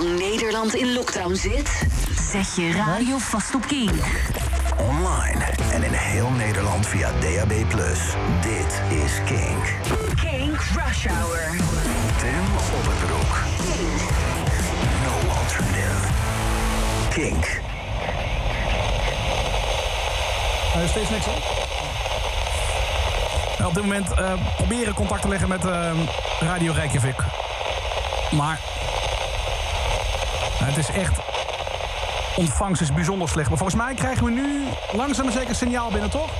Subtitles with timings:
[0.00, 1.82] Nederland in lockdown zit,
[2.30, 3.90] zet je radio vast op King.
[4.78, 7.52] Online en in heel Nederland via DAB+.
[8.40, 9.62] Dit is King.
[10.14, 11.40] King Rush Hour.
[12.18, 12.44] Tim
[12.78, 13.38] op het broek.
[13.74, 14.00] King.
[15.04, 16.08] No alternative.
[17.10, 17.44] King.
[20.76, 21.68] Uh, steeds niks op?
[23.58, 25.90] Nou, op dit moment eh, proberen contact te leggen met uh,
[26.40, 27.24] Radio Reykjavik.
[28.30, 28.60] Maar
[30.60, 31.18] nou, het is echt...
[32.36, 33.48] Ontvangst is bijzonder slecht.
[33.48, 36.30] Maar volgens mij krijgen we nu langzaam zeker signaal binnen, toch?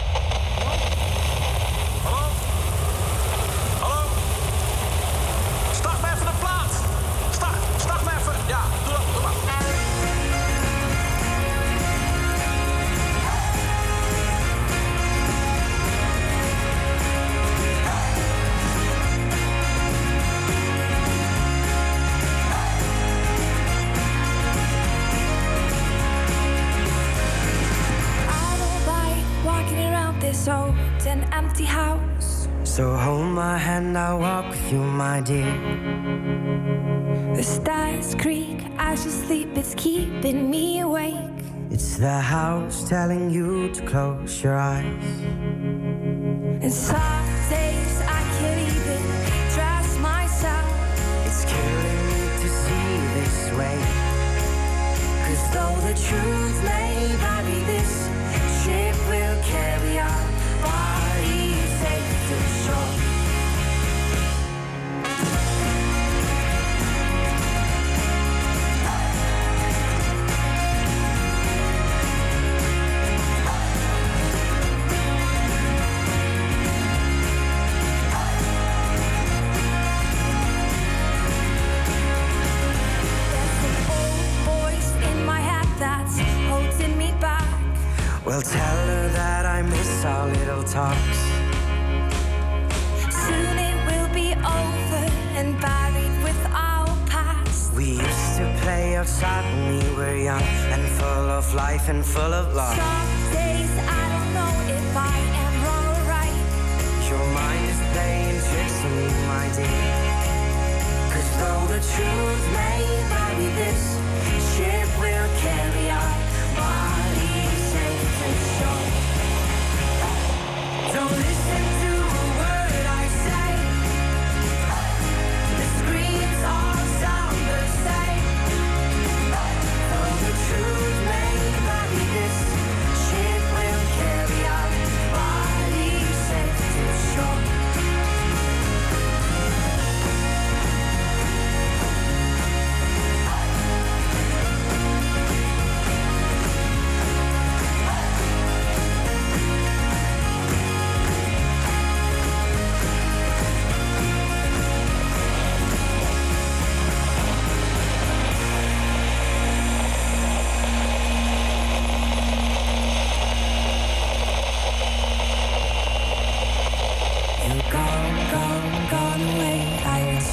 [42.88, 45.39] telling you to close your eyes.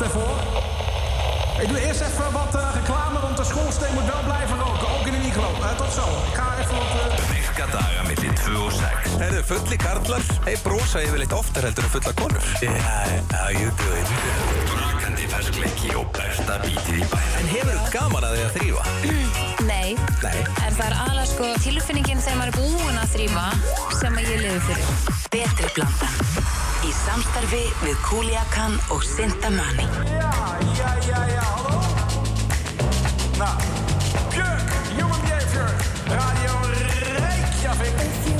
[0.00, 1.62] wacht even hoor.
[1.62, 4.88] Ik doe eerst even wat eh, reclame, want de schoolsteen moet wel blijven roken.
[4.88, 5.48] Ook in de Iglo.
[5.62, 6.04] Eh, tot zo.
[6.30, 7.18] Ik ga even wat...
[7.20, 8.80] eh, Mekadagen met dit 2 og 6.
[9.18, 10.22] Er det fulle kartler?
[10.44, 12.42] Jeg prosa jo litt oftere enn det er fulle konur.
[12.60, 12.80] Yeah,
[13.34, 14.06] how you doing?
[14.72, 17.18] Brakandi ferskleiki og besta bítir í bæ.
[17.42, 18.84] En hefur þú gaman að því að þrýfa?
[19.72, 19.90] Nei,
[20.24, 20.38] Nei.
[20.66, 23.46] en það er aðlega sko tilfinningin þegar maður er búin að þrýfa
[24.00, 25.22] sem að ég lifi fyrir.
[25.36, 26.59] Betri blanda.
[26.90, 29.84] Í samstarfi við Kuliakan og Sintamani.
[30.10, 30.30] Ja,
[30.74, 31.44] ja, ja, ja.
[31.52, 31.76] Hallo?
[33.38, 33.52] Nou,
[34.34, 35.70] Björk, Human Behavior,
[36.10, 36.58] Radio
[37.20, 38.39] Reykjavik.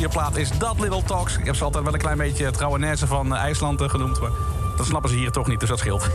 [0.00, 1.38] Goede plaat is dat, Little Talks.
[1.38, 4.20] Ik heb ze altijd wel een klein beetje trouwenaise van eh, IJsland eh, genoemd.
[4.20, 4.30] Maar
[4.76, 6.08] dat snappen ze hier toch niet, dus dat scheelt.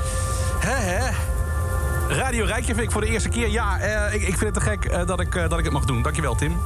[0.58, 1.10] hè?
[2.08, 3.48] Radio Rijkjevik voor de eerste keer.
[3.48, 6.02] Ja, eh, ik, ik vind het te gek dat, ik, dat ik het mag doen.
[6.02, 6.56] Dankjewel, Tim.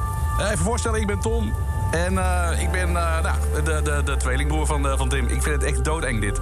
[0.41, 1.55] Even voorstellen, ik ben Tom.
[1.91, 2.13] En
[2.59, 3.27] ik ben nou,
[3.65, 5.25] de, de, de tweelingbroer van, van Tim.
[5.25, 6.41] Ik vind het echt doodeng, dit.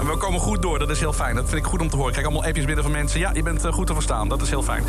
[0.00, 1.34] En we komen goed door, dat is heel fijn.
[1.34, 2.08] Dat vind ik goed om te horen.
[2.08, 3.20] Ik krijg allemaal appjes binnen van mensen.
[3.20, 4.84] Ja, je bent goed te verstaan, dat is heel fijn.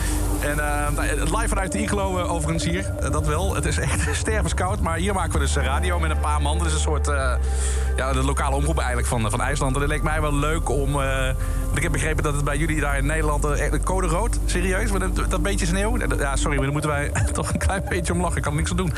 [0.45, 3.55] En eh, nou, live vanuit de iglo eh, overigens hier, eh, dat wel.
[3.55, 6.57] Het is echt stervenskoud, maar hier maken we dus radio met een paar man.
[6.57, 7.05] Dat is een soort,
[7.95, 9.75] ja, de lokale omroep eigenlijk van, van IJsland.
[9.75, 10.91] En het leek mij wel leuk om...
[10.91, 14.91] want ik heb begrepen dat het bij jullie daar in Nederland echt code rood, serieus,
[14.91, 15.97] met dat, dat beetje sneeuw.
[15.97, 18.37] Ja, sorry, maar daar moeten wij toch een klein beetje om lachen.
[18.37, 18.93] Ik kan niks aan doen.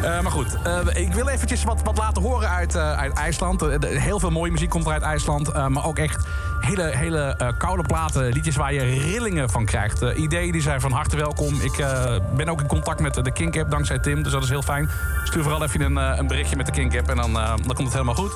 [0.00, 0.58] Maar goed,
[0.94, 3.66] ik wil eventjes wat, wat laten horen uit, uit IJsland.
[3.84, 5.68] Heel veel mooie muziek komt er uit IJsland.
[5.68, 6.26] maar ook echt
[6.64, 8.32] hele, hele eh, koude platen.
[8.32, 10.02] Liedjes waar je rillingen van krijgt.
[10.02, 11.60] Eh, ideeën die zijn van harte welkom.
[11.60, 14.22] Ik eh, ben ook in contact met de Kink App dankzij Tim.
[14.22, 14.90] Dus dat is heel fijn.
[15.24, 17.08] Stuur vooral even een, een berichtje met de Kink App.
[17.08, 18.32] En dan, dan komt het helemaal goed.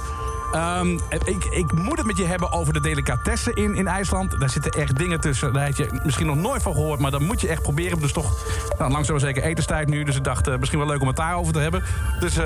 [0.52, 4.40] Ehm, ik, ik moet het met je hebben over de delicatessen in, in IJsland.
[4.40, 5.52] Daar zitten echt dingen tussen.
[5.52, 8.00] Daar heb je misschien nog nooit van gehoord, maar dat moet je echt proberen.
[8.00, 8.36] Dus toch,
[8.78, 10.04] nou, langzaam zeker etenstijd nu.
[10.04, 11.82] Dus ik dacht, misschien wel leuk om het daarover te hebben.
[12.20, 12.36] Dus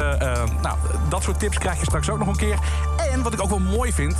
[0.62, 0.77] nou,
[1.09, 2.59] dat soort tips krijg je straks ook nog een keer.
[3.12, 4.17] En wat ik ook wel mooi vind.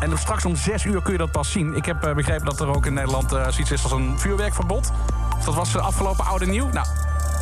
[0.00, 1.76] En straks om zes uur kun je dat pas zien.
[1.76, 4.92] Ik heb eh, begrepen dat er ook in Nederland eh, zoiets is als een vuurwerkverbod.
[5.44, 6.68] Dat was eh, afgelopen oud en nieuw.
[6.68, 6.86] Nou,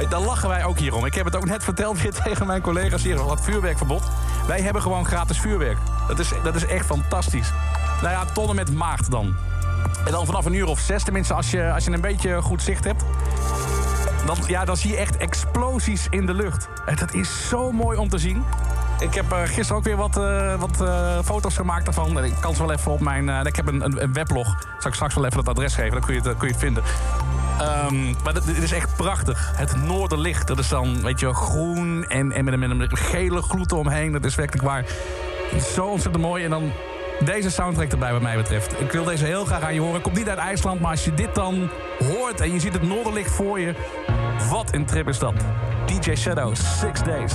[0.09, 1.05] daar lachen wij ook hier om.
[1.05, 3.25] Ik heb het ook net verteld weer tegen mijn collega's hier.
[3.25, 4.03] Wat vuurwerkverbod.
[4.47, 5.79] Wij hebben gewoon gratis vuurwerk.
[6.09, 7.53] Dat is, dat is echt fantastisch.
[8.03, 9.35] Nou ja, tonnen met maart dan.
[10.05, 12.63] En dan vanaf een uur of zes, tenminste als je, als je een beetje goed
[12.63, 13.05] zicht hebt.
[14.27, 16.69] Dan, ja, dan zie je echt explosies in de lucht.
[16.87, 18.45] En dat is zo mooi om te zien.
[19.01, 22.25] Ik heb eh, gisteren ook weer wat, eh, wat eh, foto's gemaakt daarvan.
[22.25, 23.47] Ik kan ze wel even op mijn...
[23.47, 24.47] ik heb een, een, weblog.
[24.79, 26.63] Zal ik straks wel even het adres geven, dan kun je het, kun je het
[26.63, 26.83] vinden.
[27.61, 29.53] Ehm, maar dit, is echt prachtig.
[29.57, 33.73] Het noorderlicht, dat is dan, weet je, groen en, en met, een, met gele gloed
[33.73, 34.13] omheen.
[34.13, 34.85] Dat is werkelijk waar
[35.75, 36.45] zo ontzettend mooi.
[36.45, 36.73] En dan
[37.25, 38.81] deze soundtrack erbij, wat mij betreft.
[38.81, 40.01] Ik wil deze heel graag aan je horen.
[40.01, 43.31] Komt niet uit IJsland, maar als je dit dan hoort en je ziet het noorderlicht
[43.31, 43.75] voor je.
[44.51, 45.35] Wat een trip is dat.
[45.87, 47.33] DJ Shadow, Six Days.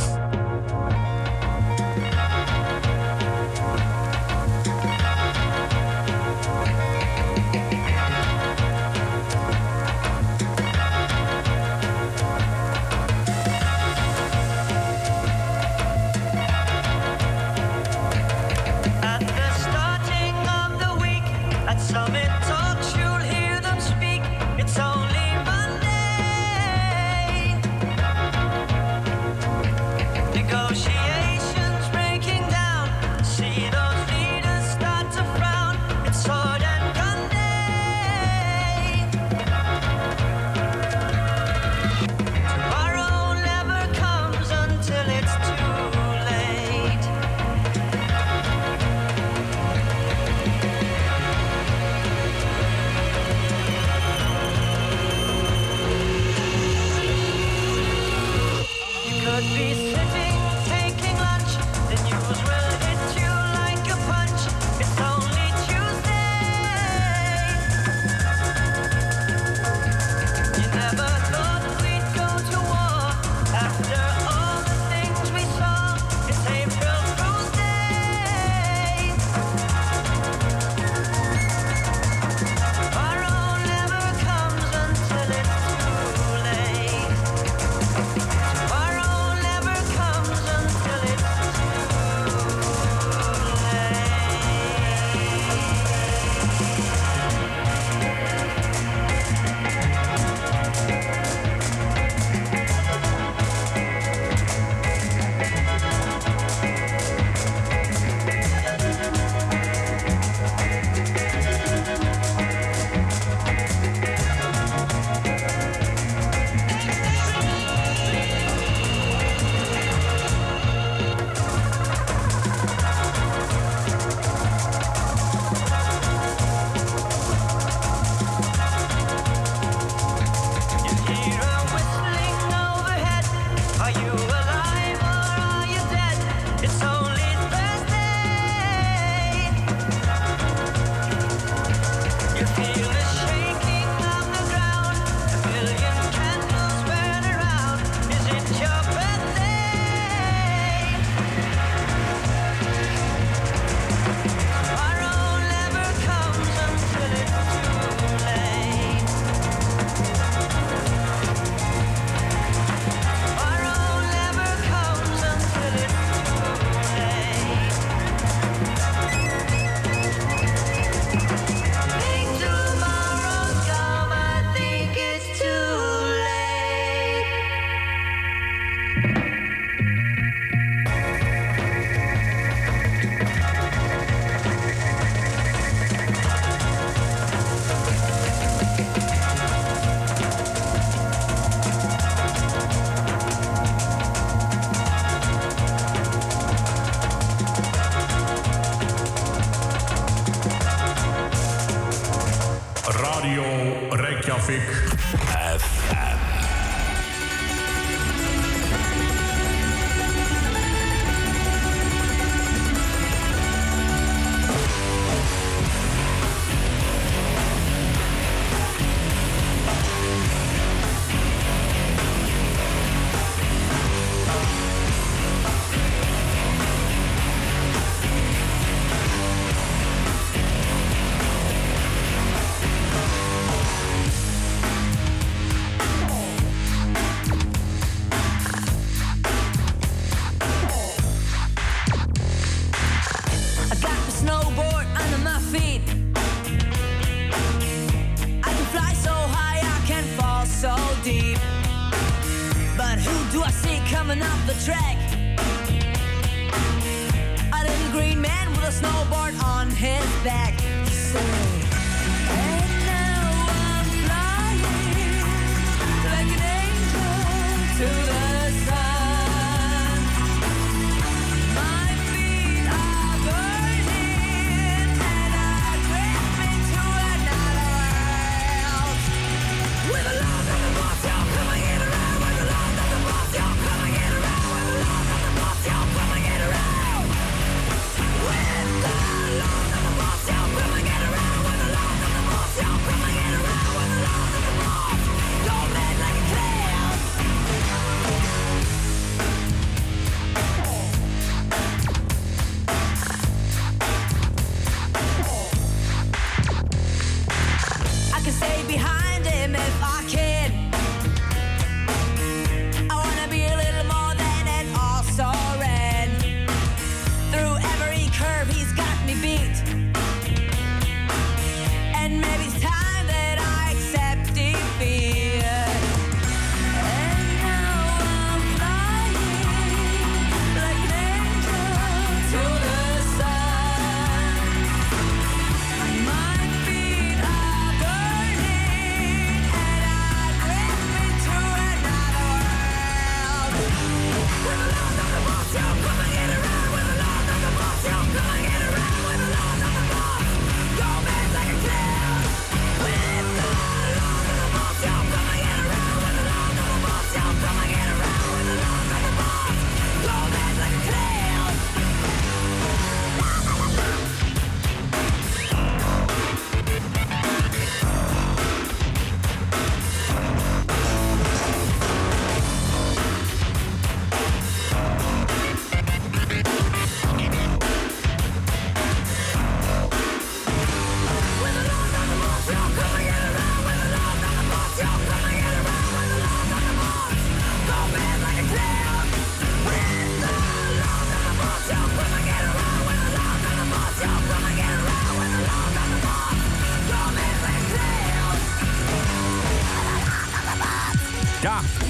[204.48, 204.99] Reykjavik.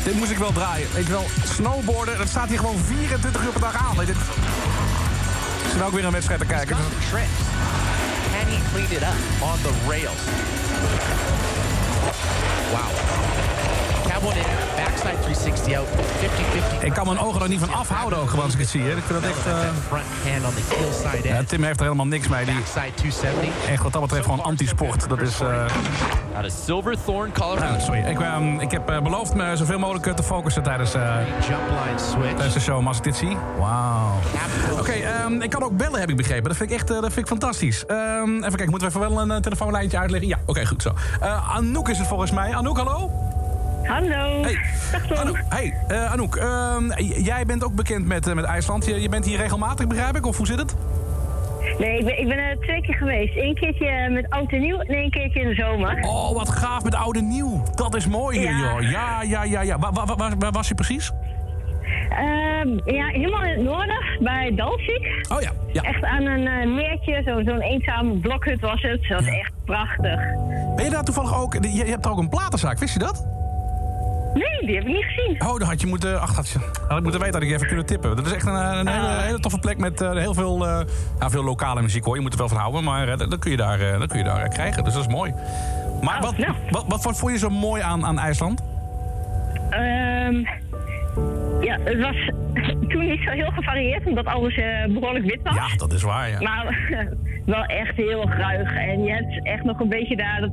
[0.10, 0.88] Dit moest ik wel draaien.
[0.98, 3.98] Je wel, snowboarden, dat staat hier gewoon 24 uur per dag aan.
[3.98, 6.78] Weet je, ik zit ook weer een wedstrijd te kijken.
[7.10, 7.28] Tricks.
[8.34, 10.22] Can he clean it up on the rails?
[12.72, 12.90] Wow.
[14.08, 14.46] Cab one in,
[14.76, 15.88] backside 360 out,
[16.82, 16.84] 50-50.
[16.84, 18.82] Ik kan mijn ogen er niet van afhouden ook gewoon als ik het zie.
[18.82, 18.96] Hè.
[18.98, 19.46] Ik vind dat echt...
[19.46, 19.70] eh,
[21.12, 21.44] side ja.
[21.44, 22.46] Tim heeft er helemaal niks mee.
[22.46, 23.70] Die, Backside 270.
[23.70, 25.10] echt wat dat betreft gewoon antisport.
[25.10, 25.40] Dat is...
[25.40, 25.66] eh,
[26.40, 27.66] Out of Silverthorne, Colorado.
[27.70, 30.94] nou, sorry, ik, ehm, ik heb eh, beloofd me zoveel mogelijk eh, te focussen tijdens,
[30.94, 31.16] eh,
[31.48, 32.34] Jump line switch.
[32.34, 32.80] tijdens de show.
[32.80, 34.12] Maar als ik dit zie, wauw.
[34.80, 36.44] Oké, ehm, ik kan ook bellen, heb ik begrepen.
[36.44, 37.86] Dat vind ik echt eh, dat vind ik fantastisch.
[37.86, 40.30] Ehm, even kijken, moeten we even wel een telefoonlijntje uitleggen?
[40.30, 40.94] Ja, oké, goed zo.
[41.22, 42.56] Eh, Anouk is het volgens mij.
[42.56, 43.12] Anouk, hallo?
[43.84, 44.42] Hallo.
[44.42, 44.60] Hey.
[45.16, 48.86] Anouk, hey, eh, Anouk ehm, jij bent ook bekend met, met IJsland.
[48.86, 50.26] Je, je bent hier regelmatig, begrijp ik?
[50.26, 50.76] Of hoe zit het?
[51.80, 53.36] Nee, ik ben, ik ben er twee keer geweest.
[53.38, 55.98] Eén keertje met oud en nieuw en één keertje in de zomer.
[56.08, 57.64] Oh, wat gaaf met oude nieuw.
[57.76, 58.58] Dat is mooi hier, Ja.
[58.74, 58.82] joh.
[58.92, 59.80] Ja, ja, ja, ja.
[59.80, 61.12] Waar, waar, waar, waar was je precies?
[62.10, 65.26] Ehm, ja, helemaal in het noorden, bij Dalsik.
[65.32, 65.82] Oh ja, ja.
[65.82, 69.06] Echt aan een eh, meertje, zo- zo'n eenzame blokhut was het.
[69.10, 70.20] Dat was echt prachtig.
[70.76, 71.54] Ben je daar toevallig ook...
[71.54, 73.28] Je, je hebt er ook een platenzaak, wist je dat?
[74.34, 75.42] Nee, die heb ik niet gezien.
[75.42, 76.22] Oh, dan had je moeten...
[76.22, 78.16] Ach, had, je, had ik moeten weten dat ik je even kunnen tippen.
[78.16, 80.80] Dat is echt een, een hele, hele toffe plek met eh, heel veel, eh,
[81.20, 82.16] nou, veel lokale muziek hoor.
[82.16, 84.18] Je moet er wel van houden, maar eh, dat, kun je daar, eh, dat kun
[84.18, 84.84] je daar eh, krijgen.
[84.84, 85.34] Dus dat is mooi.
[86.02, 86.36] Maar wat,
[86.70, 88.64] wat, wat, wat vond je zo mooi aan, aan IJsland?
[89.70, 90.36] Ehm,
[91.62, 92.16] ja, het was
[92.92, 95.56] toen niet zo heel gevarieerd, omdat alles eh, behoorlijk wit was.
[95.56, 96.40] Ja, dat is waar, ja.
[96.42, 96.80] Maar
[97.46, 98.76] wel echt heel ruig.
[98.76, 100.52] En je hebt echt nog een beetje daar dat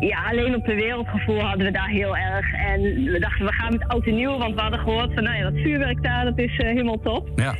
[0.00, 2.52] ja, alleen op de wereldgevoel hadden we daar heel erg.
[2.52, 5.36] En we dachten, we gaan met oud en nieuw, want we hadden gehoord van, nou
[5.36, 7.28] ja, dat vuurwerk daar, dat is eh, helemaal top.
[7.36, 7.54] Ja.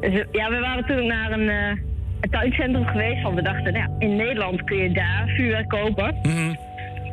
[0.00, 1.48] Dus eh, ja, we waren toen naar een,
[2.20, 6.16] een tuincentrum geweest, want we dachten, nou ja, in Nederland kun je daar vuurwerk kopen.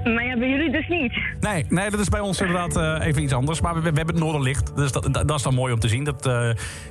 [0.04, 1.14] Maar ja, bij jullie dus niet.
[1.40, 3.62] Nee, nee, dat is bij ons inderdaad even iets anders.
[3.62, 5.88] Maar we, we hebben het Noorderlicht, dus dat, dat, dat is dan mooi om te
[5.88, 6.04] zien.
[6.04, 6.24] Dat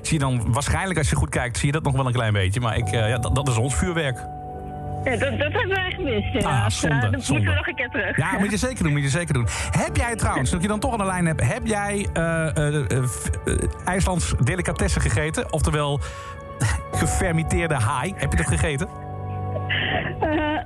[0.03, 2.33] zie je dan waarschijnlijk, als je goed kijkt, zie je dat nog wel een klein
[2.33, 2.61] beetje.
[2.61, 4.27] Maar ik, ja, dat, dat is ons vuurwerk.
[5.05, 6.33] Ja, dat, dat hebben wij gemist.
[6.33, 6.85] helaas.
[6.85, 7.33] Ah, zonde, dat zonde.
[7.33, 8.17] moeten we nog een keer terug.
[8.17, 9.47] Ja, moet je zeker doen, moet je zeker doen.
[9.71, 11.53] Heb jij trouwens, dat je dan toch aan de lijn hebt...
[11.53, 13.05] heb jij eh, eh, eh,
[13.85, 15.53] IJslands delicatessen gegeten?
[15.53, 16.01] Oftewel
[17.03, 18.15] gefermenteerde haai.
[18.17, 18.89] Heb je dat gegeten?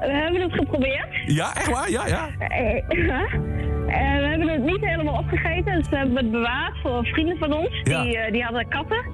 [0.00, 1.08] We hebben het geprobeerd.
[1.26, 1.90] Ja, echt waar?
[1.90, 2.28] Ja, ja.
[2.88, 3.26] Ja.
[3.88, 7.80] We hebben het niet helemaal opgegeten, dus we hebben het bewaard voor vrienden van ons.
[7.84, 8.02] Ja.
[8.02, 9.04] Die, eh, die hadden katten.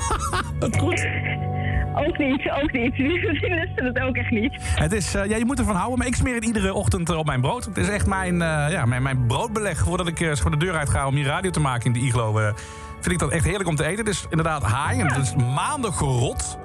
[0.60, 1.06] Wat goed.
[1.94, 2.94] Ook niet, ook niet.
[2.96, 4.54] Die lusten het ook echt niet.
[4.60, 7.18] Het is, eh, ja, je moet ervan houden, maar ik smeer het iedere ochtend eh,
[7.18, 7.64] op mijn brood.
[7.64, 9.78] Het is echt mijn, eh, ja, mijn, mijn broodbeleg.
[9.78, 12.06] Voordat ik zeg maar de deur uit ga om hier radio te maken in de
[12.06, 12.32] iglo...
[13.00, 13.98] vind ik dat echt heerlijk om te eten.
[14.04, 16.58] Het is inderdaad haai en het is maanden gerot.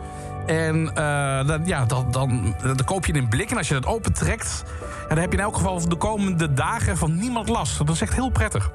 [0.47, 3.51] En eh, dan, ja, dan, dan, dan koop je het in blik.
[3.51, 4.63] En als je dat opentrekt,
[5.07, 7.77] dan heb je in elk geval de komende dagen van niemand last.
[7.77, 8.71] Dat is echt heel prettig.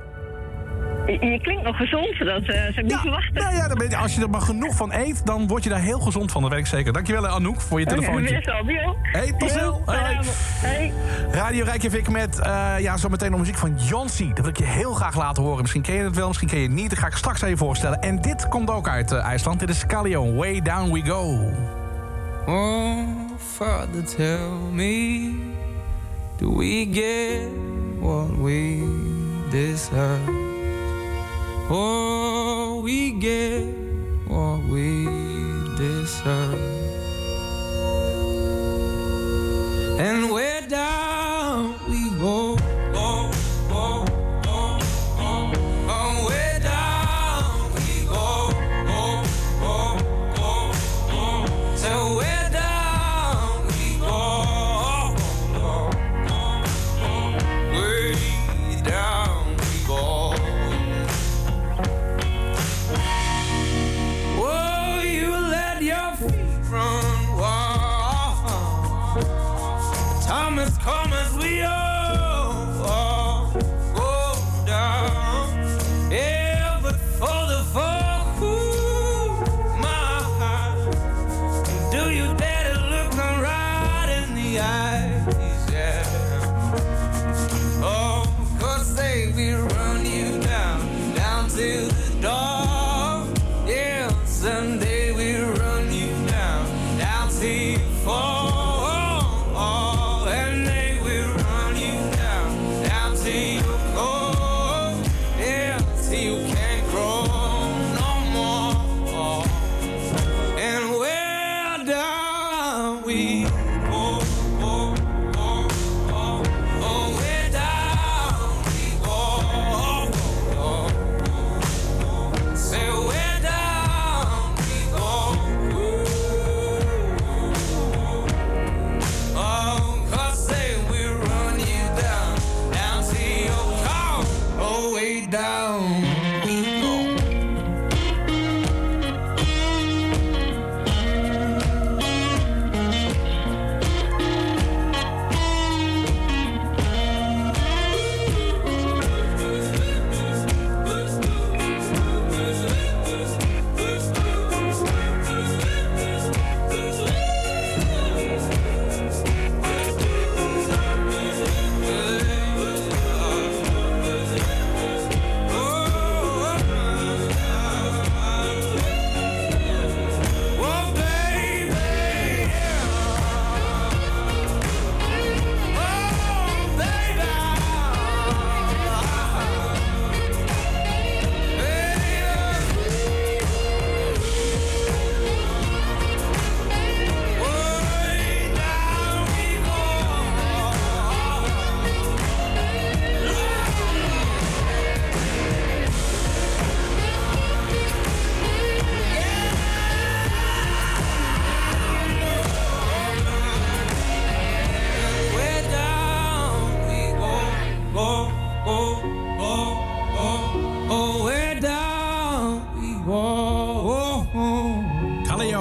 [1.06, 3.34] Je, je klinkt nog gezond, dat eh, zou ik niet verwachten.
[3.34, 5.70] Nou ja, dan ben je- als je er maar genoeg van eet, dan word je
[5.70, 6.42] daar heel gezond van.
[6.42, 6.92] Dat weet ik zeker.
[6.92, 8.62] Dankjewel, hè, Anouk, voor je telefoontje.
[8.66, 8.96] Bio.
[9.02, 9.82] Hey, tot snel.
[9.86, 10.92] Hey.
[11.30, 14.28] Radio Rijkjavik met eh ja, zometeen nog muziek van Jonsi.
[14.28, 15.60] Dat wil ik je heel graag laten horen.
[15.60, 16.90] Misschien ken je het wel, misschien ken je het niet.
[16.90, 18.00] Dat ga ik straks even voorstellen.
[18.02, 19.60] En dit komt ook uit eh, IJsland.
[19.60, 21.50] Dit is Callion, Way Down We Go.
[22.46, 23.08] Oh,
[23.54, 25.30] Father, tell me,
[26.38, 27.48] do we get
[28.00, 28.84] what we
[29.50, 30.41] deserve?
[31.74, 33.64] Oh, we get
[34.28, 35.06] what we
[35.78, 36.60] deserve.
[39.98, 41.11] And we're down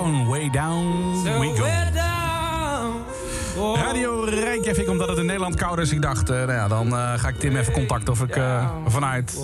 [0.02, 1.66] down, way down we go.
[3.76, 5.92] Radio ik omdat het in Nederland koud is.
[5.92, 8.70] Ik dacht, eh, nou ja, dan eh, ga ik Tim even contacten of ik eh,
[8.88, 9.40] vanuit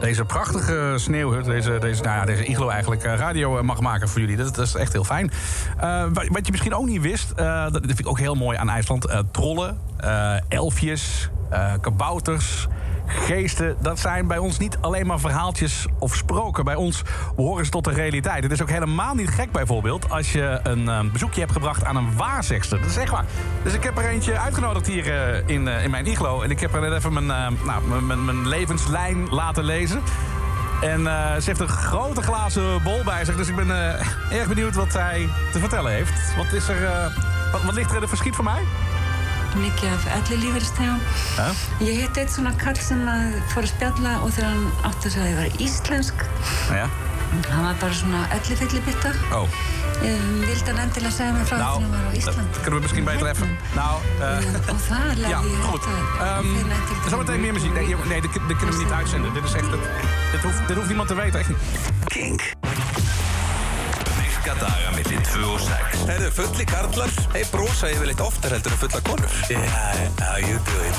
[0.00, 4.36] deze prachtige sneeuwhut, deze, deze, nou ja, deze iglo eigenlijk, radio mag maken voor jullie.
[4.36, 5.30] Dat, is echt heel fijn.
[6.12, 9.06] Wat je misschien ook niet wist, dat vind ik ook heel mooi aan IJsland.
[9.30, 9.78] Trollen,
[10.48, 11.30] elfjes,
[11.80, 12.68] kabouters,
[13.08, 13.76] geesten.
[13.80, 16.64] Dat zijn bij ons niet alleen maar verhaaltjes of sproken.
[16.64, 17.02] Bij ons
[17.36, 18.42] behoren ze tot de realiteit.
[18.42, 21.96] Het is ook helemaal niet gek bijvoorbeeld als je een eh, bezoekje hebt gebracht aan
[21.96, 22.80] een waarzegster.
[22.80, 23.24] Dat is echt waar.
[23.62, 26.42] Dus ik heb er eentje uitgenodigd hier eh, in, eh, in mijn iglo.
[26.42, 30.00] En ik heb er net even mijn, nou, mijn- mijn, levenslijn laten lezen.
[30.80, 31.02] En
[31.42, 33.36] ze heeft een grote glazen bol bij zich.
[33.36, 33.70] Dus ik ben
[34.38, 36.36] erg benieuwd wat zij te vertellen heeft.
[36.36, 37.12] Wat, is er,
[37.52, 38.62] wat, ligt er in het verschiet voor mij?
[39.56, 41.00] Mikið af ellilífeyristegum.
[41.36, 41.48] Ja.
[41.80, 43.00] Ég hitti eitt svona kall sem
[43.54, 46.14] fór að spjalla og þegar hann átti að segja að ég var íslensk,
[46.70, 46.88] Ja.
[47.50, 49.12] hann var bara svona ellifyllibitta.
[49.32, 49.48] Oh.
[49.98, 52.48] Um, vildi hann endilega segja mér frá því hann var á dat Ísland.
[52.62, 53.56] kunnen we misschien beter even.
[53.74, 55.82] Nou, eh, Og það ja, lærði ég goed.
[55.82, 56.38] þetta.
[56.38, 57.72] Ehm zometeen meer muziek.
[57.74, 59.32] Nee, nee dit, dit kunnen we niet uitzenden.
[59.34, 59.70] Dit is echt.
[59.70, 59.80] Het,
[60.32, 61.40] dit, hoeft, dit hoeft niemand te weten.
[61.40, 61.58] Echt niet.
[62.06, 62.42] Kink.
[64.58, 69.00] Daga millir 2 og 6 Herðu, fulli karlar, hei, brosa yfirleitt oftar heldur en fulla
[69.06, 69.36] konur.
[69.52, 69.78] Yeah,
[70.18, 70.98] how you doing?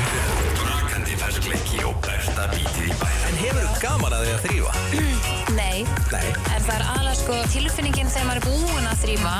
[0.62, 4.74] Brakandi ferskleiki og besta bítið í bænum En hefur þú gaman að því að þrýfa?
[5.60, 5.78] Nei.
[6.14, 6.26] Nei.
[6.56, 9.38] En það er aðlega sko tilfinningin þegar maður er búinn að þrýfa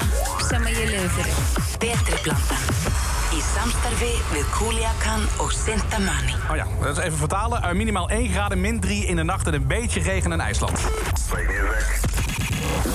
[0.50, 1.68] sem að ég lifi fyrir.
[1.86, 2.89] Betri blanda.
[3.30, 6.34] Í samstarfi við Kuliakan og Sintamani.
[6.50, 7.62] Oh ja, dat is even vertalen.
[7.62, 10.80] Eh, minimaal 1 graden, min 3 in de nacht en een beetje regen in IJsland.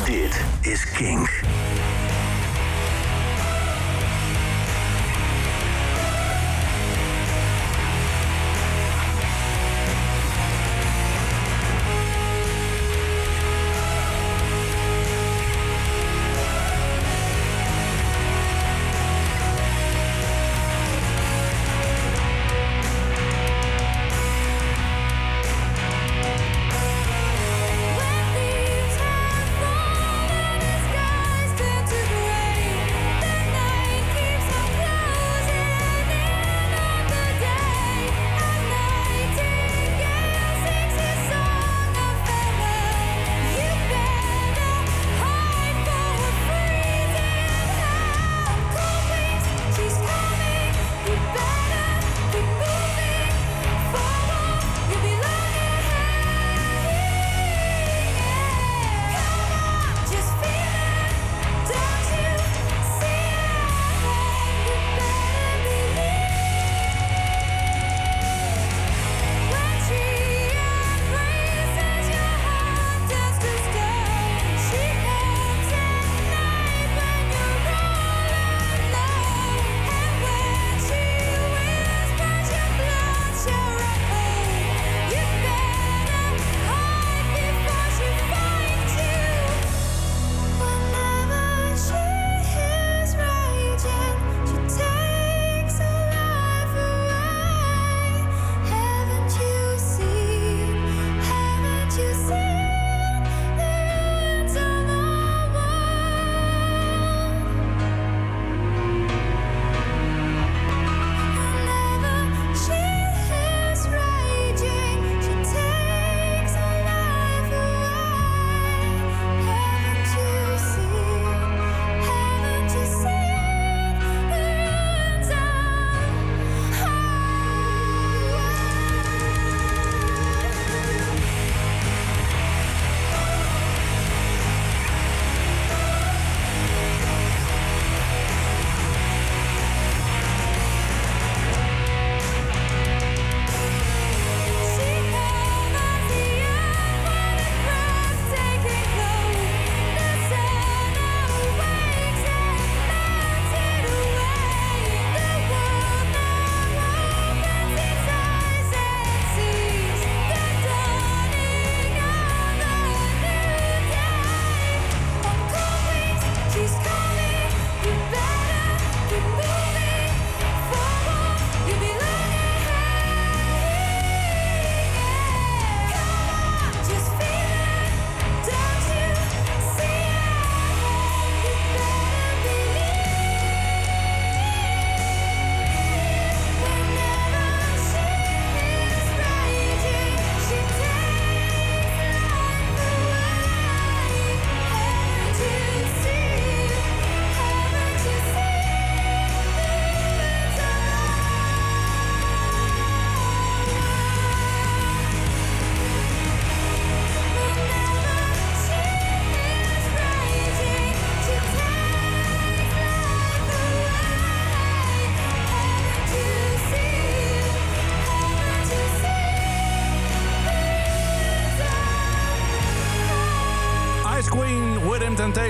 [0.05, 1.31] Dit is Kink.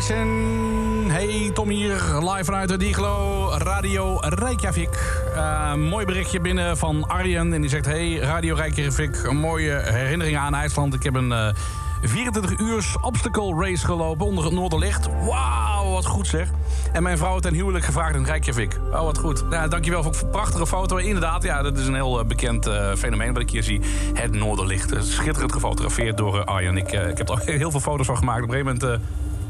[0.07, 5.23] Hey, Tom hier, live vanuit de Diglo, Radio Reykjavik.
[5.35, 7.53] Eh, mooi berichtje binnen van Arjen.
[7.53, 10.95] En die zegt, hey, Radio Reykjavik, een mooie herinnering aan IJsland.
[10.95, 11.55] Ik heb een eh,
[12.03, 15.09] 24 uur obstacle race gelopen onder het Noorderlicht.
[15.27, 16.49] Wauw, wat goed zeg.
[16.93, 18.79] En mijn vrouw ten huwelijk gevraagd in Reykjavik.
[18.93, 19.45] Oh, wat goed.
[19.51, 20.97] Ja, dankjewel voor een prachtige foto.
[20.97, 23.81] Inderdaad, ja, dat is een heel eh, bekend eh, fenomeen wat ik hier zie.
[24.15, 24.93] Het Noorderlicht.
[24.93, 26.77] Eh, Schitterend gefotografeerd door eh, Arjen.
[26.77, 28.43] Ik, eh, ik heb er ook heel veel foto's van gemaakt.
[28.43, 29.03] Op een gegeven moment...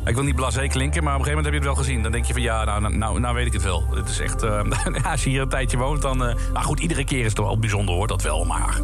[0.04, 2.02] ik wil niet blasé klinken, maar op een gegeven moment heb je het wel gezien.
[2.02, 3.86] Dan denk je van ja, nou, nou, nou, nou weet ik het wel.
[3.94, 4.60] Het is echt, eh,
[5.10, 6.24] als je hier een tijdje woont, dan...
[6.24, 8.44] eh maar goed, iedere keer is het wel bijzonder hoor, dat wel.
[8.44, 8.80] Maar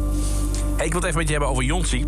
[0.77, 2.05] ik wil het even met je hebben over Jonsi.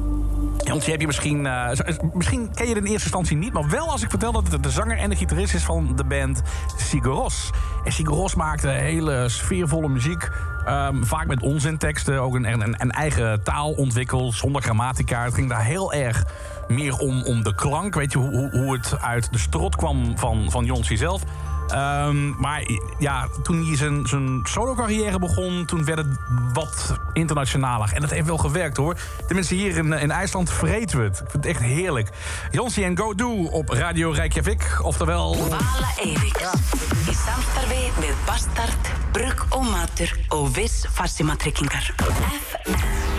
[0.57, 1.45] Jonsi heb je misschien...
[1.45, 1.69] eh,
[2.13, 3.53] misschien ken je het in eerste instantie niet...
[3.53, 6.03] maar wel als ik vertel dat het de zanger en de gitarist is van de
[6.03, 6.41] band
[6.77, 7.49] Sigoros.
[7.83, 10.29] En Sigoros maakte hele sfeervolle muziek...
[10.65, 14.33] ehm, vaak met onzinteksten, ook een, een, een eigen taal ontwikkeld...
[14.33, 15.23] zonder grammatica.
[15.23, 16.25] Het ging daar heel erg
[16.73, 17.95] meer om, om de klank.
[17.95, 21.21] Weet je, hoe, hoe- hoe het uit de strot kwam van, van Jonsi zelf...
[21.67, 22.63] Ehm, maar
[22.99, 26.07] ja, toen hij zijn, zijn solo-carrière begon, toen werd het
[26.53, 27.93] wat internationaler.
[27.93, 28.95] En dat heeft wel gewerkt hoor.
[29.27, 31.19] Tenminste, hier in, in IJsland vreten we het.
[31.19, 32.09] Ik vind het echt heerlijk.
[32.51, 34.79] Jonsi en Go Do op Radio Reykjavik.
[34.81, 35.33] Oftewel...
[35.33, 36.53] Vala
[37.13, 41.93] samstarfi við Bastard, Brugg og Matur og Viss Farsímatryggingar.
[41.95, 43.12] Crossing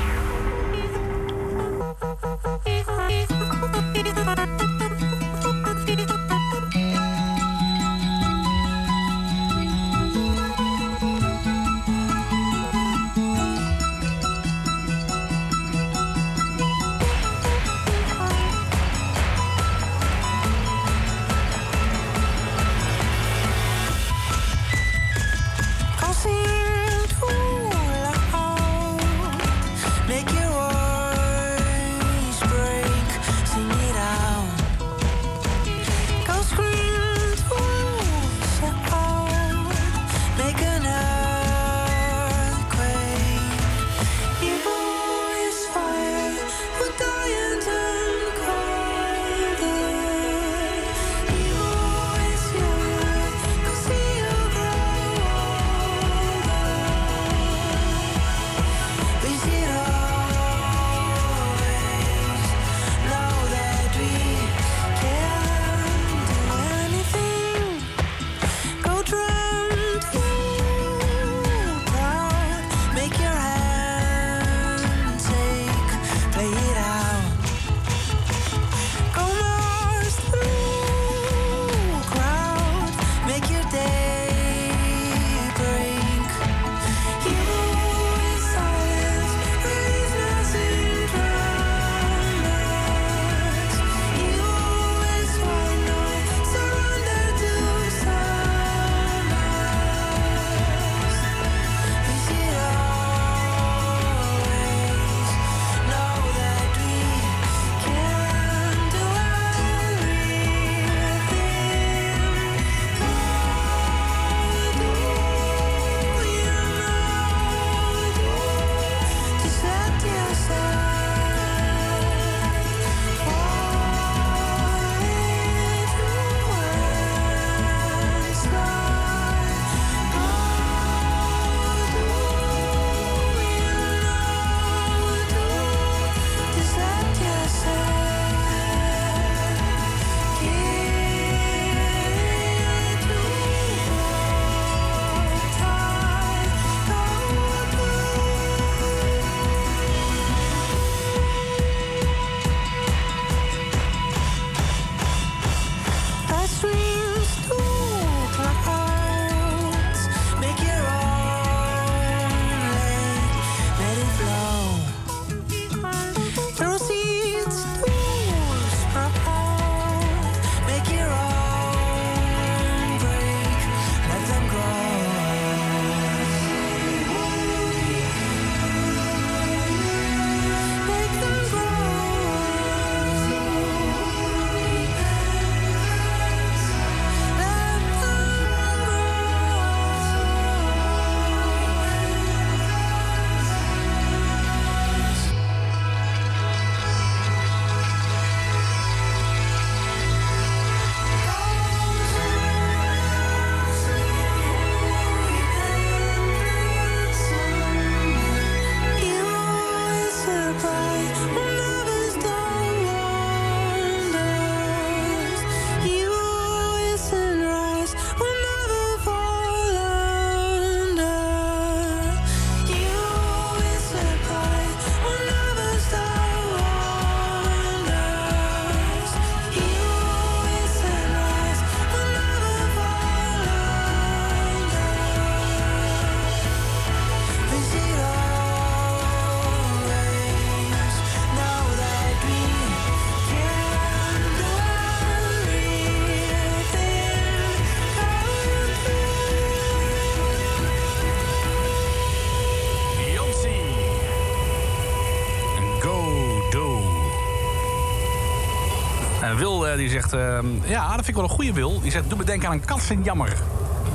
[259.77, 261.81] die zegt, eh, ja, dat vind ik wel een goede Wil.
[261.81, 263.33] Die zegt, doe me denken aan een katsenjammer.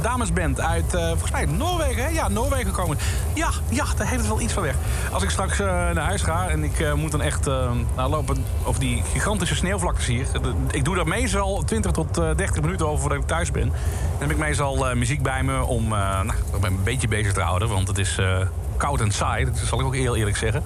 [0.02, 2.10] Damesband uit, eh, volgens mij, Noorwegen, hè?
[2.10, 2.98] Ja, Noorwegen komen.
[3.34, 4.76] Ja, ja, daar heeft het wel iets van weg.
[5.12, 8.10] Als ik straks eh, naar huis ga en ik eh, moet dan echt eh, nou,
[8.10, 10.26] lopen over die gigantische sneeuwvlaktes hier.
[10.72, 13.68] Ik doe daar meestal 20 tot eh, 30 minuten over voordat ik thuis ben.
[13.70, 17.42] Dan heb ik meestal eh, muziek bij me om eh, nou, een beetje bezig te
[17.42, 17.70] houden.
[17.70, 18.38] Want het is eh,
[18.78, 20.64] koud en saai, dat zal ik ook heel eerlijk zeggen.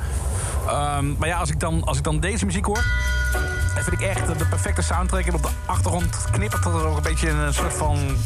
[0.68, 2.84] Ehm, maar ja, als ik, dan, als ik dan deze muziek hoor...
[3.74, 5.26] dan vind ik echt de perfecte soundtrack.
[5.26, 8.18] En op de achtergrond knippert er ook een beetje een soort van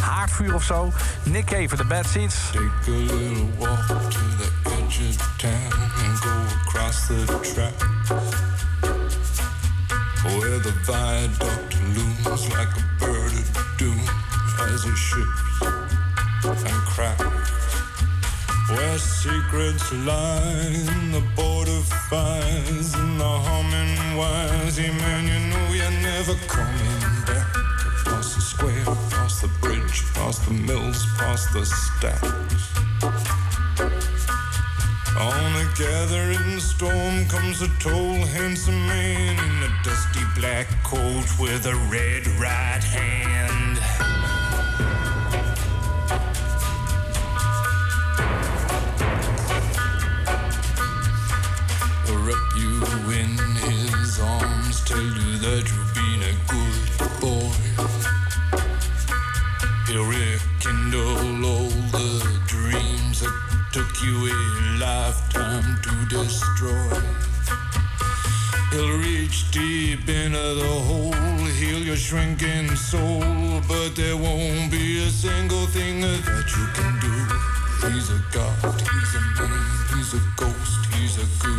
[0.00, 0.92] haardvuur of zo.
[1.22, 2.36] Nick Cave, de Bad Seeds.
[2.52, 5.72] Take a little walk to the edge of town
[6.04, 6.30] and go
[6.64, 7.74] across the track.
[10.22, 14.00] Where the viaduct looms like a bird of doom
[14.74, 15.66] as it shifts
[16.64, 17.65] and cracks.
[18.68, 24.76] Where secrets lie in the border fires and the humming wires.
[24.76, 27.46] Yeah, man, you know you're never coming back.
[28.00, 32.26] Across the square, across the bridge, past the mills, past the stacks.
[35.16, 41.66] On a gathering storm comes a tall, handsome man in a dusty black coat with
[41.66, 43.78] a red right hand.
[54.96, 56.76] Tell you that you've been a good
[57.20, 57.52] boy.
[59.86, 62.08] He'll rekindle all the
[62.46, 63.36] dreams that
[63.74, 64.38] took you a
[64.80, 66.96] lifetime to destroy.
[68.72, 71.12] He'll reach deep into the hole,
[71.60, 77.16] heal your shrinking soul, but there won't be a single thing that you can do.
[77.88, 81.55] He's a god, he's a man, he's a ghost, he's a guru.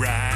[0.00, 0.29] Right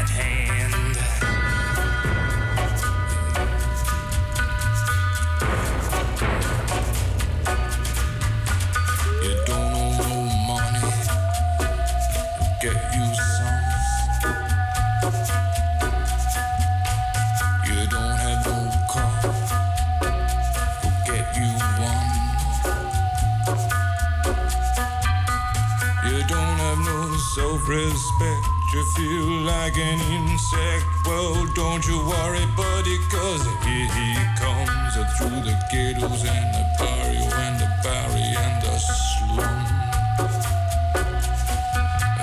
[31.06, 36.64] Well, don't you worry, buddy, cause here he comes uh, through the ghettos and the
[36.78, 39.84] barrio and the barry and the slum.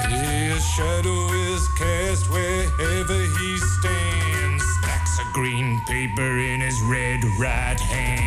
[0.10, 4.64] His shadow is cast wherever he stands.
[4.80, 8.21] Stacks of green paper in his red right hand.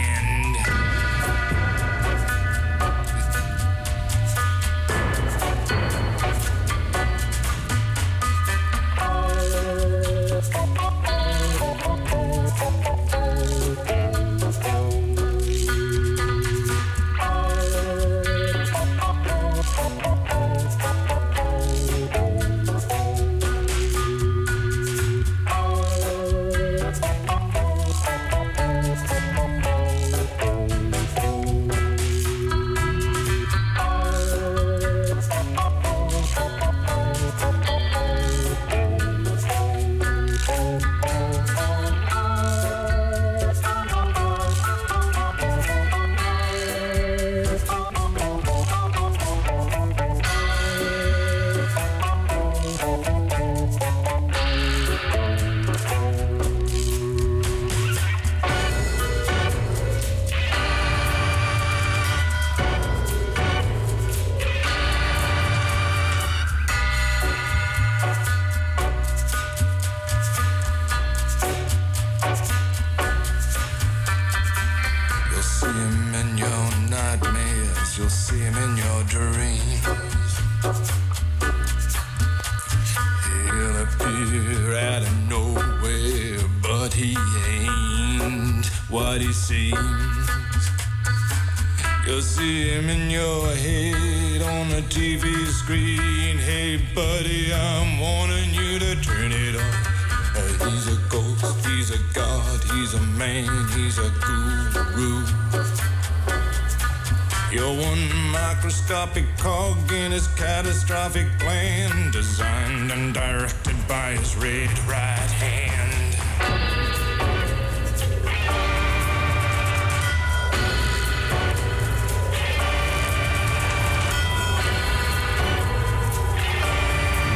[109.05, 115.93] sloppy cog in his catastrophic plan, designed and directed by his red right hand.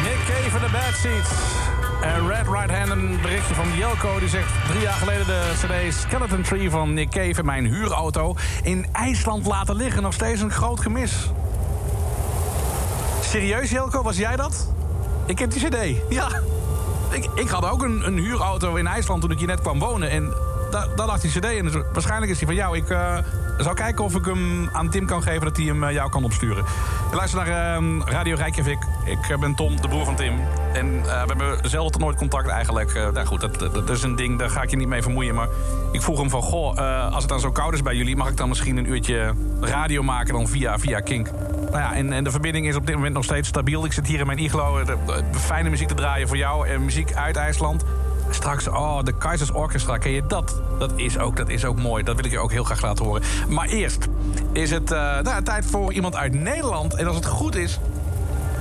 [0.04, 1.30] Nick Cave de Bad Seats.
[2.02, 4.18] En Red Right Hand, een berichtje van Jelko.
[4.18, 7.42] Die zegt drie jaar geleden de cd Skeleton Tree van Nick Cave...
[7.42, 10.02] mijn huurauto in IJsland laten liggen.
[10.02, 11.30] Nog steeds een groot gemis.
[13.28, 14.72] Serieus, Jelko, was jij dat?
[15.26, 15.76] Ik heb die CD.
[16.08, 16.28] Ja.
[17.10, 20.10] Ik, ik had ook een, een huurauto in IJsland toen ik hier net kwam wonen.
[20.10, 20.32] En
[20.70, 21.64] daar, lag die CD in.
[21.64, 22.76] Dus waarschijnlijk is die van jou.
[22.76, 23.18] Ik eh,
[23.58, 26.24] zal kijken of ik hem aan Tim kan geven dat hij hem eh, jou kan
[26.24, 26.64] opsturen.
[27.10, 28.86] Je luistert naar ehm, Radio Rijkjavik.
[29.04, 30.34] Ik eh, ben Tom, de broer van Tim.
[30.72, 32.94] En we hebben zelden tot nooit contact eigenlijk.
[32.94, 35.34] Nou goed, dat, dat, is een ding, daar ga ik je niet mee vermoeien.
[35.34, 35.48] Maar
[35.92, 36.76] ik vroeg hem van, goh,
[37.12, 38.16] als het dan zo koud is bij jullie...
[38.16, 41.30] mag ik dan misschien een uurtje radio maken dan via, via Kink?
[41.70, 43.84] Nou ja, en, en de verbinding is op dit moment nog steeds stabiel.
[43.84, 44.96] Ik zit hier in mijn iglo, de,
[45.32, 46.68] de fijne muziek te draaien voor jou.
[46.68, 47.84] En muziek uit IJsland.
[48.30, 50.62] Straks, oh, de Kaisers Orchestra, ken je dat?
[50.78, 53.04] Dat is, ook, dat is ook mooi, dat wil ik je ook heel graag laten
[53.04, 53.22] horen.
[53.48, 54.08] Maar eerst
[54.52, 56.94] is het eh, nou, tijd voor iemand uit Nederland.
[56.94, 57.78] En als het goed is,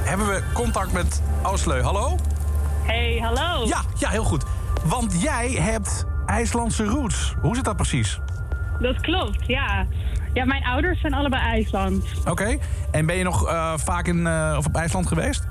[0.04, 1.82] hebben we contact met Oosleu.
[1.82, 2.18] Hallo?
[2.84, 3.68] Hey, hallo.
[3.68, 4.44] Ja, ja, heel goed.
[4.84, 7.36] Want jij hebt IJslandse roots.
[7.42, 8.20] Hoe zit dat precies?
[8.80, 9.86] Dat klopt, ja.
[10.38, 12.06] Ja, mijn ouders zijn allebei IJsland.
[12.26, 12.58] Oké.
[12.92, 15.48] En ben je nog eh, vaak in, eh, of op IJsland geweest?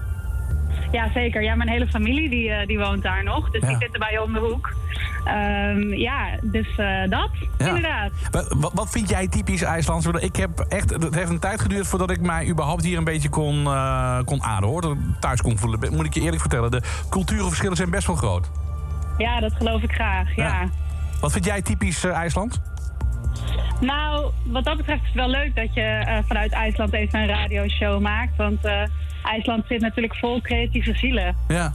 [0.92, 1.42] Ja, zeker.
[1.42, 3.50] Ja, mijn hele familie die, eh, die woont daar nog.
[3.50, 4.74] Dus die zitten bij je om de hoek.
[5.24, 6.76] Ehm, ja, dus
[7.08, 7.66] dat, Ja.
[7.66, 8.10] inderdaad.
[8.30, 10.06] Wat, wat- vind jij typisch IJslands?
[10.06, 13.28] Ik heb echt, het heeft een tijd geduurd voordat ik mij überhaupt hier een beetje
[13.28, 13.64] kon,
[14.24, 14.68] kon ademen.
[14.68, 14.96] Hoor.
[15.20, 15.94] Thuis kon voelen.
[15.94, 16.70] Moet ik je eerlijk vertellen.
[16.70, 18.50] De culturenverschillen zijn best wel groot.
[19.18, 20.68] Ja, dat geloof ik graag, ja.
[21.20, 22.60] Wat vind jij typisch IJsland?
[23.80, 27.26] Nou, wat dat betreft is het wel leuk dat je eh, vanuit IJsland even een
[27.26, 28.36] radioshow maakt.
[28.36, 28.82] Want eh,
[29.22, 31.36] IJsland zit natuurlijk vol creatieve zielen.
[31.48, 31.72] Ja.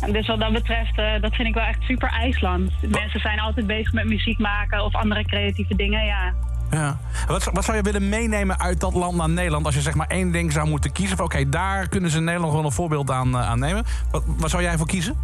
[0.00, 2.70] En dus wat dat betreft, eh, dat vind ik wel echt super IJsland.
[2.88, 6.32] Mensen zijn altijd bezig met muziek maken of andere creatieve dingen, ja.
[6.70, 6.98] Ja.
[7.26, 9.66] Wat, wat zou je willen meenemen uit dat land naar Nederland...
[9.66, 11.22] als je zeg maar één ding zou moeten kiezen?
[11.22, 13.84] Oké, daar kunnen ze Nederland wel een voorbeeld aan, aan nemen.
[14.10, 15.16] Wat, wat zou jij voor kiezen?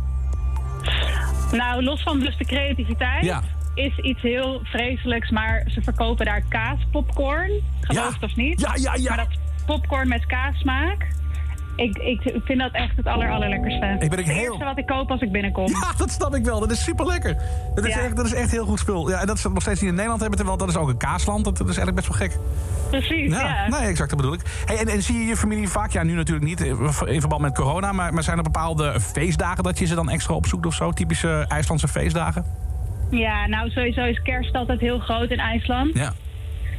[1.53, 3.25] Nou, los van dus de creativiteit...
[3.25, 3.43] Ja.
[3.75, 7.51] Is iets heel vreselijks, maar ze verkopen daar kaaspopcorn.
[7.81, 8.61] Geloof het of niet?
[8.61, 9.15] Ja, ja, ja.
[9.15, 11.13] Maar dat popcorn met kaassmaak...
[11.77, 13.97] Ik, ik vind dat echt het aller, allerlekkerste.
[13.99, 15.67] Ik ben het heel- eerste wat ik koop als ik binnenkom.
[15.69, 16.61] Ja, dat snap ik wel.
[16.61, 17.37] Dat is super lekker.
[17.75, 18.01] Dat is, Ja.
[18.01, 19.11] echt, dat is echt heel goed spul.
[19.11, 20.97] Ja, en dat ze nog steeds niet in Nederland hebben, terwijl dat is ook een
[20.97, 21.45] kaasland.
[21.45, 22.39] Dat, dat is eigenlijk best wel gek.
[22.91, 23.69] Precies, ja.
[23.69, 24.41] Nee, exact, dat bedoel ik.
[24.65, 27.41] Hey, en, en zie je je familie vaak, ja, nu natuurlijk niet eh, in verband
[27.43, 30.75] met corona, maar, maar zijn er bepaalde feestdagen dat je ze dan extra opzoekt of
[30.75, 30.91] zo?
[30.93, 32.45] Typische IJslandse feestdagen?
[33.11, 35.95] Ja, nou sowieso is kerst altijd heel groot in IJsland.
[35.95, 36.13] Ja.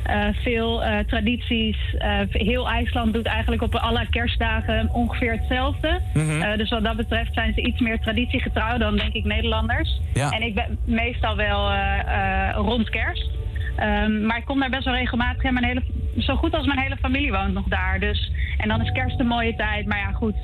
[0.05, 1.77] Eh, veel eh, tradities.
[1.97, 5.99] Eh, heel IJsland doet eigenlijk op alle kerstdagen ongeveer hetzelfde.
[6.13, 6.57] Mhm.
[6.57, 10.01] Dus wat dat betreft zijn ze iets meer traditiegetrouw dan denk ik Nederlanders.
[10.13, 10.29] Ja.
[10.29, 11.71] En ik ben meestal wel
[12.55, 13.29] rond kerst.
[13.75, 15.43] Ehm, maar ik kom daar best wel regelmatig.
[15.43, 15.83] En mijn hele,
[16.17, 17.99] zo goed als mijn hele familie woont nog daar.
[17.99, 19.85] Dus, en dan is kerst een mooie tijd.
[19.85, 20.35] Maar ja, goed.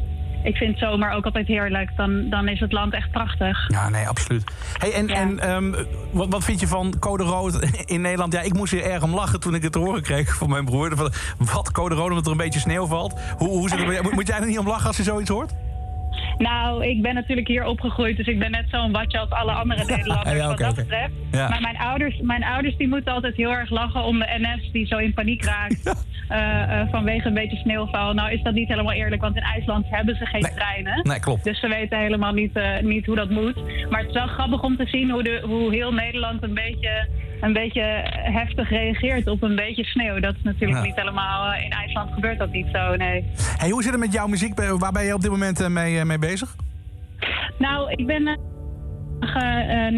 [0.44, 1.96] Ik vind zomer ook altijd heerlijk.
[1.96, 3.68] Dan, dan is het land echt prachtig.
[3.68, 4.44] Ja, nee, absoluut.
[4.78, 5.72] Hey, en en ehm,
[6.12, 8.34] wat, wat vind je van code rood in Nederland?
[8.34, 10.66] Ja, ik moest hier erg om lachen toen ik het te horen kreeg van mijn
[10.66, 10.96] broer.
[10.96, 13.20] Van, Wat, code rood omdat er een beetje sneeuw valt?
[13.38, 15.54] Hoe, hoe zit het Moet jij er niet om lachen als je zoiets hoort?
[16.42, 19.86] Nou, ik ben natuurlijk hier opgegroeid, dus ik ben net zo'n watje als alle andere
[19.96, 21.14] Nederlanders Ja, wat dat betreft.
[21.32, 21.50] Ja.
[21.50, 24.86] Maar mijn ouders, mijn ouders die moeten altijd heel erg lachen om de NS die
[24.86, 25.86] zo in paniek raakt
[26.28, 28.14] eh, eh, vanwege een beetje sneeuwval.
[28.14, 31.00] Nou is dat niet helemaal eerlijk, want in IJsland hebben ze geen treinen.
[31.04, 31.44] Nee, klopt.
[31.44, 33.56] Dus ze weten helemaal niet, eh, niet hoe dat moet.
[33.90, 37.08] Maar het is wel grappig om te zien hoe, de, hoe heel Nederland een beetje,
[37.42, 37.82] een beetje
[38.14, 40.20] heftig reageert op een beetje sneeuw.
[40.20, 40.86] Dat is natuurlijk Ja.
[40.86, 43.26] niet helemaal, eh, in IJsland gebeurt dat niet zo, nee.
[43.58, 44.54] Hey, hoe zit het met jouw muziek?
[44.78, 46.56] Waar ben je op dit moment eh, mee, eh, mee bezig?
[47.58, 48.24] Nou, ik ben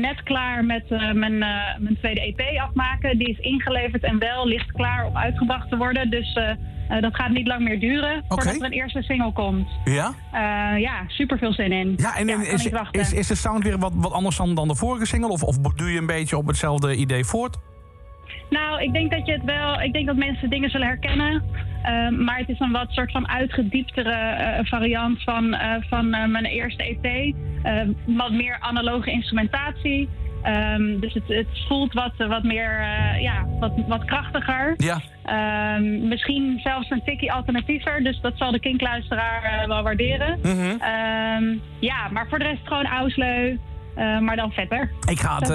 [0.01, 1.37] net klaar met mijn,
[1.77, 3.17] mijn tweede EP afmaken.
[3.17, 6.09] Die is ingeleverd en wel ligt klaar om uitgebracht te worden.
[6.09, 6.39] Dus
[6.89, 9.67] eh, dat gaat niet lang meer duren voordat er een eerste single komt.
[9.83, 10.13] Ja?
[10.31, 11.93] Eh, ja, super veel zin in.
[11.97, 15.05] Ja, en, is, is, is de sound weer wat, wat anders dan, dan de vorige
[15.05, 15.29] single?
[15.29, 17.57] Of, of doe je een beetje op hetzelfde idee voort?
[18.49, 19.81] Nou, ik denk dat je het wel.
[19.81, 21.43] Ik denk dat mensen dingen zullen herkennen.
[21.83, 25.55] Ehm, maar het is een wat soort van uitgedieptere eh, variant van,
[25.89, 27.35] van mijn eerste EP.
[27.63, 30.09] Ehm, wat meer analoge instrumentatie.
[30.43, 34.73] Ehm, dus het, het voelt wat, wat meer, eh, ja, wat, wat krachtiger.
[34.77, 35.01] Ja.
[35.23, 38.03] Ehm, misschien zelfs een tikkie alternatiever.
[38.03, 40.39] Dus dat zal de kinkluisteraar eh, wel waarderen.
[40.43, 43.57] Ehm, ja, maar voor de rest gewoon ausleu.
[43.95, 44.91] eh, maar dan vetter.
[45.09, 45.49] Ik ga het,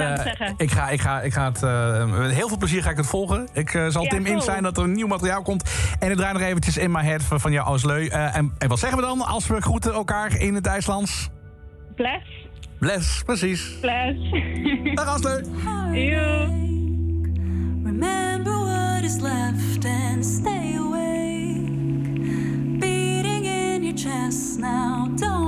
[0.57, 1.61] ik ga, ik ga, ik ga het
[2.11, 3.49] met heel veel plezier ga ik het volgen.
[3.53, 5.71] Ik zal Ja, Tim in zijn dat er een nieuw materiaal komt.
[5.99, 8.07] En ik draai nog eventjes in my head van, van jou als leu.
[8.07, 11.29] Eh, en, en wat zeggen we dan als we groeten elkaar in het IJslands?
[11.95, 12.47] Bless.
[12.81, 13.77] Bless, precies.
[13.81, 14.15] Bless.
[14.97, 15.43] Dag Asleu.
[17.85, 21.67] Remember what is left and stay awake.
[22.81, 25.48] Beating in your chest now, don't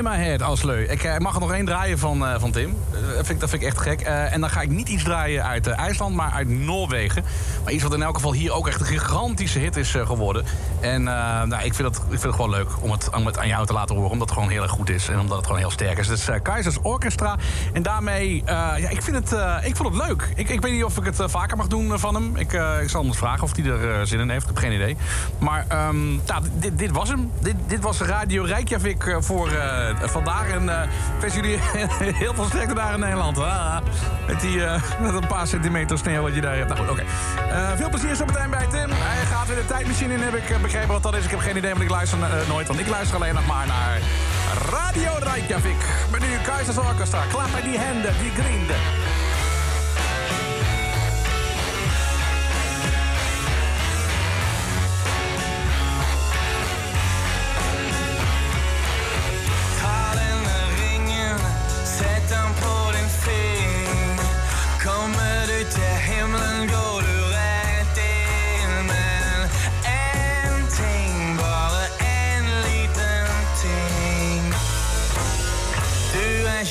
[0.00, 0.82] In my head, als leu.
[0.82, 2.76] Ik eh, mag er nog één draaien van, eh, van Tim.
[2.90, 4.00] Eh, dat, vind ik, dat vind ik echt gek.
[4.00, 7.24] En dan ga ik niet iets draaien uit IJsland, maar uit Noorwegen.
[7.64, 10.44] Maar iets wat in elk geval hier ook echt een gigantische hit is eh, geworden.
[10.80, 12.68] En eh, nou, ik, vind het, ik vind het gewoon leuk
[13.12, 14.10] om het, aan jou te laten horen.
[14.10, 16.28] Omdat het gewoon heel erg goed is en omdat het gewoon heel sterk is.
[16.28, 17.36] Eh, Keizers Orchestra.
[17.72, 20.28] En daarmee, ja, ik, vind het, ik vond het leuk.
[20.34, 22.36] Ik, ik weet niet of ik het vaker mag doen van hem.
[22.36, 22.52] Ik,
[22.82, 24.42] ik zal hem vragen of hij er zin in heeft.
[24.42, 24.96] Ik heb geen idee.
[25.38, 27.30] Maar ehm, nou, dit, dit was hem.
[27.40, 29.50] Dit, dit was Radio Reykjavik eh, voor
[30.00, 30.48] vandaag.
[30.48, 31.58] En ik wens jullie
[32.24, 33.38] heel veel sterkte daar in Nederland.
[33.38, 33.78] Ah,
[34.26, 34.56] met, die,
[35.02, 36.68] met een paar centimeter sneeuw wat je daar hebt.
[36.68, 37.04] Nou goed, oké.
[37.50, 38.90] Eh, veel plezier zo meteen bij Tim.
[38.90, 41.24] Hij gaat weer de tijdmachine in, heb ik eh, begrepen wat dat is.
[41.24, 42.66] Ik heb geen idee, want ik luister eh, nooit.
[42.66, 43.98] Want ik luister alleen nog maar naar
[44.70, 45.84] Radio Reykjavik.
[46.10, 47.22] Met nu Keizers Orchestra.
[47.30, 48.76] Klap bij die handen, die grienden.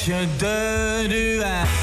[0.09, 1.78] je de nuages.